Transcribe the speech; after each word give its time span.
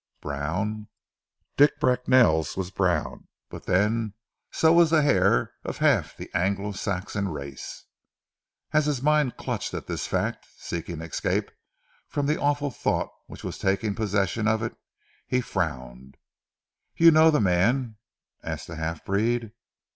Brown! 0.19 0.87
Dick 1.57 1.79
Bracknell's 1.79 2.57
was 2.57 2.71
brown, 2.71 3.27
but 3.51 3.67
then 3.67 4.15
so 4.51 4.73
was 4.73 4.89
the 4.89 5.03
hair 5.03 5.53
of 5.63 5.77
half 5.77 6.17
the 6.17 6.27
Anglo 6.33 6.71
Saxon 6.71 7.29
race! 7.29 7.85
As 8.71 8.87
his 8.87 9.03
mind 9.03 9.37
clutched 9.37 9.75
at 9.75 9.85
this 9.85 10.07
fact 10.07 10.47
seeking 10.57 11.01
escape 11.01 11.51
from 12.07 12.25
the 12.25 12.41
awful 12.41 12.71
thought 12.71 13.09
which 13.27 13.43
was 13.43 13.59
taking 13.59 13.93
possession 13.93 14.47
of 14.47 14.63
it, 14.63 14.75
he 15.27 15.39
frowned. 15.39 16.17
"You 16.95 17.11
know 17.11 17.29
ze 17.31 17.37
mans?" 17.39 17.93
asked 18.41 18.65
the 18.65 18.77
half 18.77 19.05
breed. 19.05 19.51